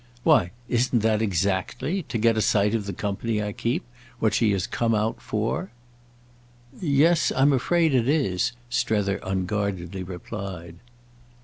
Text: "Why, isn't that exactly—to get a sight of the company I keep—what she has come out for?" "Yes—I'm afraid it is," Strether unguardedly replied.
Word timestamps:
"Why, 0.23 0.49
isn't 0.67 1.01
that 1.03 1.21
exactly—to 1.21 2.17
get 2.17 2.35
a 2.35 2.41
sight 2.41 2.73
of 2.73 2.87
the 2.87 2.91
company 2.93 3.39
I 3.43 3.51
keep—what 3.53 4.33
she 4.33 4.49
has 4.53 4.65
come 4.65 4.95
out 4.95 5.21
for?" 5.21 5.69
"Yes—I'm 6.81 7.53
afraid 7.53 7.93
it 7.93 8.09
is," 8.09 8.53
Strether 8.71 9.19
unguardedly 9.21 10.01
replied. 10.01 10.77